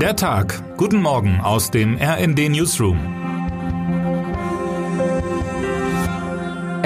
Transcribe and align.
Der 0.00 0.14
Tag. 0.14 0.62
Guten 0.76 1.00
Morgen 1.00 1.40
aus 1.40 1.70
dem 1.70 1.96
RND 1.98 2.50
Newsroom. 2.50 3.25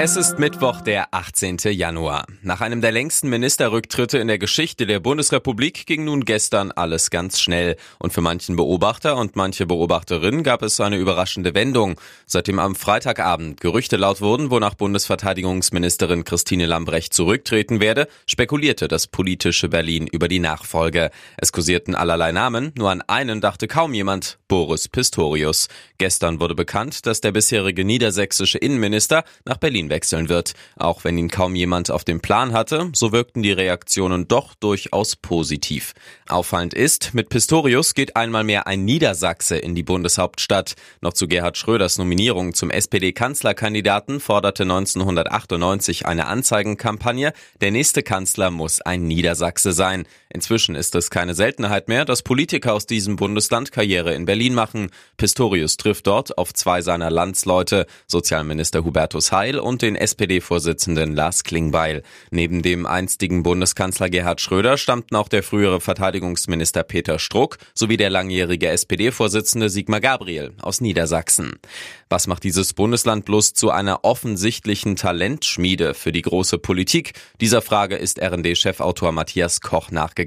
Es 0.03 0.15
ist 0.15 0.39
Mittwoch, 0.39 0.81
der 0.81 1.13
18. 1.13 1.57
Januar. 1.73 2.25
Nach 2.41 2.59
einem 2.59 2.81
der 2.81 2.91
längsten 2.91 3.29
Ministerrücktritte 3.29 4.17
in 4.17 4.27
der 4.27 4.39
Geschichte 4.39 4.87
der 4.87 4.99
Bundesrepublik 4.99 5.85
ging 5.85 6.05
nun 6.05 6.25
gestern 6.25 6.71
alles 6.71 7.11
ganz 7.11 7.39
schnell. 7.39 7.75
Und 7.99 8.11
für 8.11 8.21
manchen 8.21 8.55
Beobachter 8.55 9.15
und 9.15 9.35
manche 9.35 9.67
Beobachterinnen 9.67 10.41
gab 10.41 10.63
es 10.63 10.81
eine 10.81 10.97
überraschende 10.97 11.53
Wendung. 11.53 12.01
Seitdem 12.25 12.57
am 12.57 12.73
Freitagabend 12.73 13.61
Gerüchte 13.61 13.95
laut 13.95 14.21
wurden, 14.21 14.49
wonach 14.49 14.73
Bundesverteidigungsministerin 14.73 16.23
Christine 16.23 16.65
Lambrecht 16.65 17.13
zurücktreten 17.13 17.79
werde, 17.79 18.07
spekulierte 18.25 18.87
das 18.87 19.05
politische 19.05 19.69
Berlin 19.69 20.07
über 20.07 20.27
die 20.27 20.39
Nachfolge. 20.39 21.11
Es 21.37 21.51
kursierten 21.51 21.93
allerlei 21.93 22.31
Namen, 22.31 22.71
nur 22.75 22.89
an 22.89 23.03
einen 23.03 23.39
dachte 23.39 23.67
kaum 23.67 23.93
jemand, 23.93 24.39
Boris 24.47 24.87
Pistorius. 24.87 25.67
Gestern 25.99 26.39
wurde 26.39 26.55
bekannt, 26.55 27.05
dass 27.05 27.21
der 27.21 27.33
bisherige 27.33 27.85
niedersächsische 27.85 28.57
Innenminister 28.57 29.25
nach 29.45 29.57
Berlin 29.57 29.90
wechseln 29.91 30.27
wird. 30.27 30.53
Auch 30.75 31.03
wenn 31.03 31.19
ihn 31.19 31.29
kaum 31.29 31.53
jemand 31.53 31.91
auf 31.91 32.03
dem 32.03 32.19
Plan 32.19 32.53
hatte, 32.53 32.89
so 32.93 33.11
wirkten 33.11 33.43
die 33.43 33.51
Reaktionen 33.51 34.27
doch 34.27 34.55
durchaus 34.55 35.15
positiv. 35.15 35.93
Auffallend 36.27 36.73
ist, 36.73 37.13
mit 37.13 37.29
Pistorius 37.29 37.93
geht 37.93 38.15
einmal 38.15 38.43
mehr 38.43 38.65
ein 38.65 38.83
Niedersachse 38.85 39.57
in 39.57 39.75
die 39.75 39.83
Bundeshauptstadt. 39.83 40.73
Noch 41.01 41.13
zu 41.13 41.27
Gerhard 41.27 41.57
Schröders 41.59 41.99
Nominierung 41.99 42.55
zum 42.55 42.71
SPD-Kanzlerkandidaten 42.71 44.19
forderte 44.19 44.63
1998 44.63 46.07
eine 46.07 46.25
Anzeigenkampagne, 46.25 47.33
der 47.61 47.69
nächste 47.69 48.01
Kanzler 48.01 48.49
muss 48.49 48.81
ein 48.81 49.03
Niedersachse 49.03 49.73
sein. 49.73 50.05
Inzwischen 50.33 50.75
ist 50.75 50.95
es 50.95 51.09
keine 51.09 51.33
Seltenheit 51.33 51.89
mehr, 51.89 52.05
dass 52.05 52.23
Politiker 52.23 52.73
aus 52.73 52.85
diesem 52.85 53.17
Bundesland 53.17 53.71
Karriere 53.73 54.13
in 54.13 54.25
Berlin 54.25 54.53
machen. 54.53 54.89
Pistorius 55.17 55.75
trifft 55.75 56.07
dort 56.07 56.37
auf 56.37 56.53
zwei 56.53 56.81
seiner 56.81 57.11
Landsleute, 57.11 57.85
Sozialminister 58.07 58.85
Hubertus 58.85 59.33
Heil 59.33 59.59
und 59.59 59.81
den 59.81 59.97
SPD-Vorsitzenden 59.97 61.13
Lars 61.13 61.43
Klingbeil. 61.43 62.03
Neben 62.29 62.61
dem 62.61 62.85
einstigen 62.85 63.43
Bundeskanzler 63.43 64.09
Gerhard 64.09 64.39
Schröder 64.39 64.77
stammten 64.77 65.17
auch 65.17 65.27
der 65.27 65.43
frühere 65.43 65.81
Verteidigungsminister 65.81 66.83
Peter 66.83 67.19
Struck 67.19 67.57
sowie 67.73 67.97
der 67.97 68.09
langjährige 68.09 68.69
SPD-Vorsitzende 68.69 69.69
Sigmar 69.69 69.99
Gabriel 69.99 70.53
aus 70.61 70.79
Niedersachsen. 70.79 71.59
Was 72.09 72.27
macht 72.27 72.43
dieses 72.43 72.73
Bundesland 72.73 73.25
bloß 73.25 73.53
zu 73.53 73.69
einer 73.69 74.05
offensichtlichen 74.05 74.95
Talentschmiede 74.95 75.93
für 75.93 76.11
die 76.11 76.21
große 76.21 76.57
Politik? 76.57 77.13
Dieser 77.41 77.61
Frage 77.61 77.95
ist 77.97 78.21
RND-Chefautor 78.21 79.11
Matthias 79.11 79.59
Koch 79.59 79.91
nachgegangen. 79.91 80.20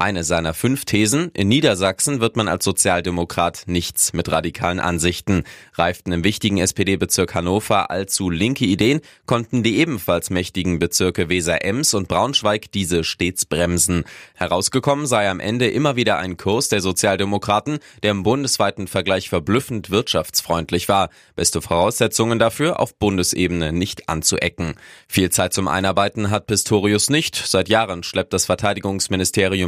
Eine 0.00 0.24
seiner 0.24 0.54
fünf 0.54 0.86
Thesen, 0.86 1.30
in 1.34 1.48
Niedersachsen 1.48 2.20
wird 2.20 2.34
man 2.34 2.48
als 2.48 2.64
Sozialdemokrat 2.64 3.64
nichts 3.66 4.14
mit 4.14 4.32
radikalen 4.32 4.80
Ansichten. 4.80 5.44
Reiften 5.74 6.12
im 6.12 6.24
wichtigen 6.24 6.56
SPD-Bezirk 6.56 7.34
Hannover 7.34 7.90
allzu 7.90 8.30
linke 8.30 8.64
Ideen, 8.64 9.02
konnten 9.26 9.62
die 9.62 9.76
ebenfalls 9.76 10.30
mächtigen 10.30 10.78
Bezirke 10.78 11.28
Weser-Ems 11.28 11.92
und 11.92 12.08
Braunschweig 12.08 12.72
diese 12.72 13.04
stets 13.04 13.44
bremsen. 13.44 14.04
Herausgekommen 14.34 15.06
sei 15.06 15.28
am 15.28 15.38
Ende 15.38 15.68
immer 15.68 15.96
wieder 15.96 16.18
ein 16.18 16.36
Kurs 16.36 16.68
der 16.68 16.80
Sozialdemokraten, 16.80 17.78
der 18.02 18.12
im 18.12 18.22
bundesweiten 18.22 18.88
Vergleich 18.88 19.28
verblüffend 19.28 19.90
wirtschaftsfreundlich 19.90 20.88
war. 20.88 21.10
Beste 21.36 21.60
Voraussetzungen 21.60 22.38
dafür, 22.38 22.80
auf 22.80 22.94
Bundesebene 22.96 23.72
nicht 23.72 24.08
anzuecken. 24.08 24.76
Viel 25.08 25.30
Zeit 25.30 25.52
zum 25.52 25.68
Einarbeiten 25.68 26.30
hat 26.30 26.46
Pistorius 26.46 27.10
nicht. 27.10 27.36
Seit 27.36 27.68
Jahren 27.68 28.02
schleppt 28.02 28.32
das 28.32 28.46
Verteidigungsministerium 28.46 29.19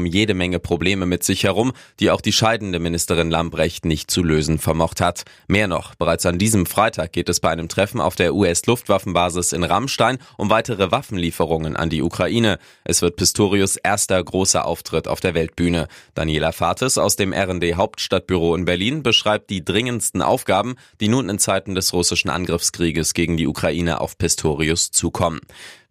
jede 0.06 0.34
Menge 0.34 0.58
Probleme 0.58 1.06
mit 1.06 1.24
sich 1.24 1.44
herum, 1.44 1.72
die 2.00 2.10
auch 2.10 2.20
die 2.20 2.32
scheidende 2.32 2.78
Ministerin 2.78 3.30
Lambrecht 3.30 3.84
nicht 3.84 4.10
zu 4.10 4.22
lösen 4.22 4.58
vermocht 4.58 5.00
hat. 5.00 5.24
Mehr 5.48 5.68
noch, 5.68 5.94
bereits 5.94 6.26
an 6.26 6.38
diesem 6.38 6.66
Freitag 6.66 7.12
geht 7.12 7.28
es 7.28 7.40
bei 7.40 7.50
einem 7.50 7.68
Treffen 7.68 8.00
auf 8.00 8.14
der 8.14 8.34
US-Luftwaffenbasis 8.34 9.52
in 9.52 9.64
Rammstein 9.64 10.18
um 10.36 10.50
weitere 10.50 10.90
Waffenlieferungen 10.90 11.76
an 11.76 11.90
die 11.90 12.02
Ukraine. 12.02 12.58
Es 12.84 13.02
wird 13.02 13.16
Pistorius 13.16 13.76
erster 13.76 14.22
großer 14.22 14.64
Auftritt 14.64 15.08
auf 15.08 15.20
der 15.20 15.34
Weltbühne. 15.34 15.88
Daniela 16.14 16.52
Fates 16.52 16.98
aus 16.98 17.16
dem 17.16 17.32
RND 17.32 17.76
Hauptstadtbüro 17.76 18.54
in 18.54 18.64
Berlin 18.64 19.02
beschreibt 19.02 19.50
die 19.50 19.64
dringendsten 19.64 20.22
Aufgaben, 20.22 20.76
die 21.00 21.08
nun 21.08 21.28
in 21.28 21.38
Zeiten 21.38 21.74
des 21.74 21.92
russischen 21.92 22.30
Angriffskrieges 22.30 23.14
gegen 23.14 23.36
die 23.36 23.46
Ukraine 23.46 24.00
auf 24.00 24.18
Pistorius 24.18 24.90
zukommen. 24.90 25.40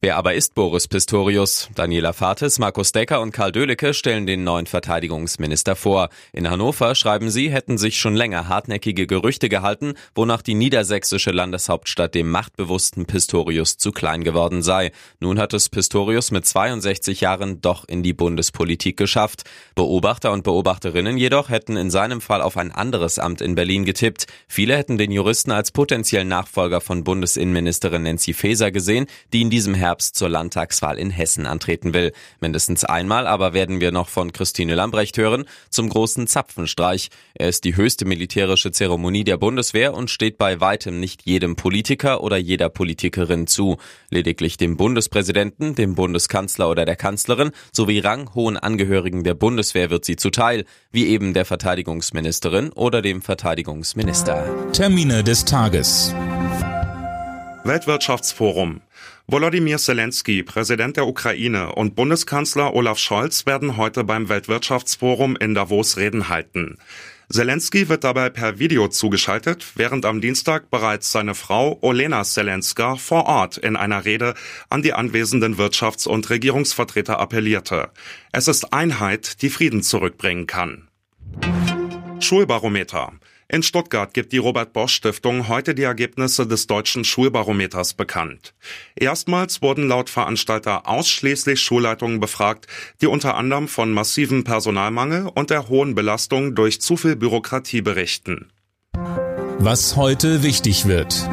Wer 0.03 0.17
aber 0.17 0.33
ist 0.33 0.55
Boris 0.55 0.87
Pistorius? 0.87 1.69
Daniela 1.75 2.11
Fates, 2.11 2.57
Markus 2.57 2.91
Decker 2.91 3.21
und 3.21 3.33
Karl 3.33 3.51
Dölecke 3.51 3.93
stellen 3.93 4.25
den 4.25 4.43
neuen 4.43 4.65
Verteidigungsminister 4.65 5.75
vor. 5.75 6.09
In 6.33 6.49
Hannover 6.49 6.95
schreiben 6.95 7.29
sie, 7.29 7.51
hätten 7.51 7.77
sich 7.77 7.99
schon 7.99 8.15
länger 8.15 8.47
hartnäckige 8.47 9.05
Gerüchte 9.05 9.47
gehalten, 9.47 9.93
wonach 10.15 10.41
die 10.41 10.55
niedersächsische 10.55 11.29
Landeshauptstadt 11.29 12.15
dem 12.15 12.31
machtbewussten 12.31 13.05
Pistorius 13.05 13.77
zu 13.77 13.91
klein 13.91 14.23
geworden 14.23 14.63
sei. 14.63 14.91
Nun 15.19 15.37
hat 15.37 15.53
es 15.53 15.69
Pistorius 15.69 16.31
mit 16.31 16.47
62 16.47 17.21
Jahren 17.21 17.61
doch 17.61 17.87
in 17.87 18.01
die 18.01 18.13
Bundespolitik 18.13 18.97
geschafft. 18.97 19.43
Beobachter 19.75 20.31
und 20.31 20.43
Beobachterinnen 20.43 21.15
jedoch 21.15 21.49
hätten 21.49 21.77
in 21.77 21.91
seinem 21.91 22.21
Fall 22.21 22.41
auf 22.41 22.57
ein 22.57 22.71
anderes 22.71 23.19
Amt 23.19 23.39
in 23.39 23.53
Berlin 23.53 23.85
getippt. 23.85 24.25
Viele 24.47 24.75
hätten 24.75 24.97
den 24.97 25.11
Juristen 25.11 25.51
als 25.51 25.71
potenziellen 25.71 26.27
Nachfolger 26.27 26.81
von 26.81 27.03
Bundesinnenministerin 27.03 28.01
Nancy 28.01 28.33
Faeser 28.33 28.71
gesehen, 28.71 29.05
die 29.31 29.41
in 29.41 29.51
diesem 29.51 29.75
Herbst 29.75 29.90
Herbst 29.91 30.15
zur 30.15 30.29
Landtagswahl 30.29 30.97
in 30.97 31.09
Hessen 31.09 31.45
antreten 31.45 31.93
will. 31.93 32.13
Mindestens 32.39 32.85
einmal 32.85 33.27
aber 33.27 33.51
werden 33.51 33.81
wir 33.81 33.91
noch 33.91 34.07
von 34.07 34.31
Christine 34.31 34.73
Lambrecht 34.73 35.17
hören 35.17 35.43
zum 35.69 35.89
großen 35.89 36.27
Zapfenstreich. 36.27 37.09
Er 37.33 37.49
ist 37.49 37.65
die 37.65 37.75
höchste 37.75 38.05
militärische 38.05 38.71
Zeremonie 38.71 39.25
der 39.25 39.35
Bundeswehr 39.35 39.93
und 39.93 40.09
steht 40.09 40.37
bei 40.37 40.61
weitem 40.61 41.01
nicht 41.01 41.23
jedem 41.25 41.57
Politiker 41.57 42.23
oder 42.23 42.37
jeder 42.37 42.69
Politikerin 42.69 43.47
zu. 43.47 43.79
Lediglich 44.09 44.55
dem 44.55 44.77
Bundespräsidenten, 44.77 45.75
dem 45.75 45.95
Bundeskanzler 45.95 46.69
oder 46.69 46.85
der 46.85 46.95
Kanzlerin 46.95 47.51
sowie 47.73 47.99
ranghohen 47.99 48.55
Angehörigen 48.55 49.25
der 49.25 49.33
Bundeswehr 49.33 49.89
wird 49.89 50.05
sie 50.05 50.15
zuteil, 50.15 50.63
wie 50.93 51.07
eben 51.07 51.33
der 51.33 51.43
Verteidigungsministerin 51.43 52.71
oder 52.71 53.01
dem 53.01 53.21
Verteidigungsminister. 53.21 54.45
Termine 54.71 55.21
des 55.21 55.43
Tages. 55.43 56.15
Weltwirtschaftsforum. 57.63 58.81
Volodymyr 59.31 59.77
Zelensky, 59.77 60.43
Präsident 60.43 60.97
der 60.97 61.07
Ukraine 61.07 61.73
und 61.75 61.95
Bundeskanzler 61.95 62.73
Olaf 62.73 62.99
Scholz 62.99 63.45
werden 63.45 63.77
heute 63.77 64.03
beim 64.03 64.27
Weltwirtschaftsforum 64.27 65.37
in 65.37 65.53
Davos 65.53 65.95
Reden 65.95 66.27
halten. 66.27 66.77
Zelensky 67.31 67.87
wird 67.87 68.03
dabei 68.03 68.29
per 68.29 68.59
Video 68.59 68.89
zugeschaltet, 68.89 69.65
während 69.75 70.05
am 70.05 70.19
Dienstag 70.19 70.69
bereits 70.69 71.13
seine 71.13 71.33
Frau 71.33 71.77
Olena 71.79 72.25
Zelenska 72.25 72.97
vor 72.97 73.25
Ort 73.25 73.57
in 73.57 73.77
einer 73.77 74.03
Rede 74.03 74.33
an 74.69 74.81
die 74.81 74.91
anwesenden 74.91 75.55
Wirtschafts- 75.55 76.09
und 76.09 76.29
Regierungsvertreter 76.29 77.17
appellierte. 77.17 77.91
Es 78.33 78.49
ist 78.49 78.73
Einheit, 78.73 79.41
die 79.43 79.49
Frieden 79.49 79.81
zurückbringen 79.81 80.45
kann. 80.45 80.89
Schulbarometer. 82.19 83.13
In 83.53 83.63
Stuttgart 83.63 84.13
gibt 84.13 84.31
die 84.31 84.37
Robert 84.37 84.71
Bosch 84.71 84.93
Stiftung 84.93 85.49
heute 85.49 85.75
die 85.75 85.83
Ergebnisse 85.83 86.47
des 86.47 86.67
deutschen 86.67 87.03
Schulbarometers 87.03 87.95
bekannt. 87.95 88.53
Erstmals 88.95 89.61
wurden 89.61 89.89
laut 89.89 90.09
Veranstalter 90.09 90.87
ausschließlich 90.87 91.59
Schulleitungen 91.59 92.21
befragt, 92.21 92.67
die 93.01 93.07
unter 93.07 93.35
anderem 93.35 93.67
von 93.67 93.91
massivem 93.91 94.45
Personalmangel 94.45 95.27
und 95.27 95.49
der 95.49 95.67
hohen 95.67 95.95
Belastung 95.95 96.55
durch 96.55 96.79
zu 96.79 96.95
viel 96.95 97.17
Bürokratie 97.17 97.81
berichten. 97.81 98.53
Was 99.59 99.97
heute 99.97 100.43
wichtig 100.43 100.87
wird. 100.87 101.27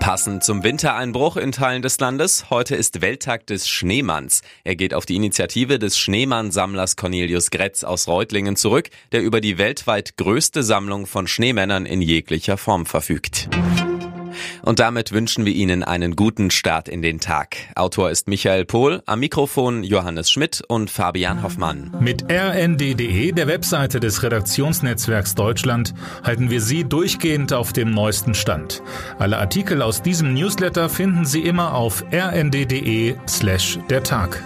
Passend 0.00 0.44
zum 0.44 0.62
Wintereinbruch 0.62 1.36
in 1.36 1.50
Teilen 1.50 1.82
des 1.82 1.98
Landes, 1.98 2.50
heute 2.50 2.76
ist 2.76 3.00
Welttag 3.00 3.46
des 3.46 3.68
Schneemanns. 3.68 4.42
Er 4.62 4.76
geht 4.76 4.92
auf 4.92 5.06
die 5.06 5.16
Initiative 5.16 5.78
des 5.78 5.98
Schneemannsammlers 5.98 6.96
Cornelius 6.96 7.50
Gretz 7.50 7.84
aus 7.84 8.06
Reutlingen 8.06 8.56
zurück, 8.56 8.90
der 9.12 9.22
über 9.22 9.40
die 9.40 9.56
weltweit 9.56 10.16
größte 10.16 10.62
Sammlung 10.62 11.06
von 11.06 11.26
Schneemännern 11.26 11.86
in 11.86 12.02
jeglicher 12.02 12.58
Form 12.58 12.86
verfügt. 12.86 13.48
Und 14.64 14.78
damit 14.78 15.12
wünschen 15.12 15.44
wir 15.44 15.52
Ihnen 15.52 15.82
einen 15.82 16.16
guten 16.16 16.50
Start 16.50 16.88
in 16.88 17.02
den 17.02 17.20
Tag. 17.20 17.56
Autor 17.74 18.10
ist 18.10 18.28
Michael 18.28 18.64
Pohl, 18.64 19.02
am 19.04 19.20
Mikrofon 19.20 19.84
Johannes 19.84 20.30
Schmidt 20.30 20.62
und 20.66 20.90
Fabian 20.90 21.42
Hoffmann. 21.42 21.94
Mit 22.00 22.24
rnd.de, 22.30 23.32
der 23.32 23.46
Webseite 23.46 24.00
des 24.00 24.22
Redaktionsnetzwerks 24.22 25.34
Deutschland, 25.34 25.92
halten 26.22 26.48
wir 26.48 26.62
Sie 26.62 26.84
durchgehend 26.84 27.52
auf 27.52 27.74
dem 27.74 27.90
neuesten 27.90 28.34
Stand. 28.34 28.82
Alle 29.18 29.38
Artikel 29.38 29.82
aus 29.82 30.00
diesem 30.00 30.32
Newsletter 30.32 30.88
finden 30.88 31.26
Sie 31.26 31.42
immer 31.42 31.74
auf 31.74 32.02
rnd.de 32.10 33.16
slash 33.28 33.78
der 33.90 34.02
Tag. 34.02 34.42